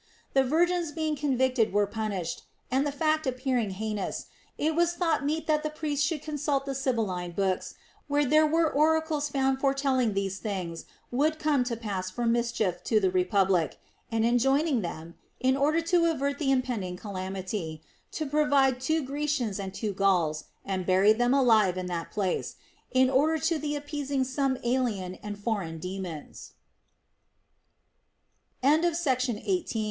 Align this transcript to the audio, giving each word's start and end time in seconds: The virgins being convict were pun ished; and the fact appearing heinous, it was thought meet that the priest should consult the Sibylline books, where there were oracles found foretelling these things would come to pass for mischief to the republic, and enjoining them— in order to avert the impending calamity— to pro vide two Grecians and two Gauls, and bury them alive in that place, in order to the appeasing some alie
The 0.33 0.43
virgins 0.43 0.91
being 0.91 1.15
convict 1.15 1.59
were 1.71 1.85
pun 1.85 2.09
ished; 2.09 2.41
and 2.71 2.87
the 2.87 2.91
fact 2.91 3.27
appearing 3.27 3.69
heinous, 3.77 4.25
it 4.57 4.73
was 4.73 4.93
thought 4.93 5.23
meet 5.23 5.45
that 5.45 5.61
the 5.61 5.69
priest 5.69 6.03
should 6.03 6.23
consult 6.23 6.65
the 6.65 6.73
Sibylline 6.73 7.33
books, 7.33 7.75
where 8.07 8.25
there 8.25 8.47
were 8.47 8.67
oracles 8.67 9.29
found 9.29 9.59
foretelling 9.59 10.15
these 10.15 10.39
things 10.39 10.85
would 11.11 11.37
come 11.37 11.63
to 11.65 11.77
pass 11.77 12.09
for 12.09 12.25
mischief 12.25 12.83
to 12.85 12.99
the 12.99 13.11
republic, 13.11 13.79
and 14.11 14.25
enjoining 14.25 14.81
them— 14.81 15.13
in 15.39 15.55
order 15.55 15.81
to 15.81 16.05
avert 16.09 16.39
the 16.39 16.49
impending 16.51 16.97
calamity— 16.97 17.83
to 18.13 18.25
pro 18.25 18.45
vide 18.49 18.81
two 18.81 19.03
Grecians 19.03 19.59
and 19.59 19.71
two 19.71 19.93
Gauls, 19.93 20.45
and 20.65 20.83
bury 20.83 21.13
them 21.13 21.35
alive 21.35 21.77
in 21.77 21.85
that 21.93 22.09
place, 22.09 22.55
in 22.89 23.07
order 23.07 23.37
to 23.37 23.59
the 23.59 23.75
appeasing 23.75 24.23
some 24.23 24.57
alie 24.63 25.19